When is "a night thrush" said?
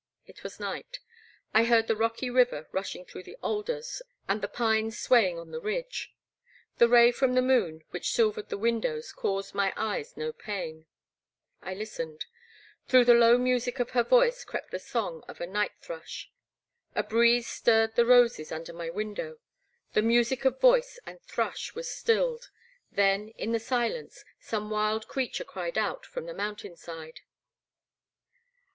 15.39-16.31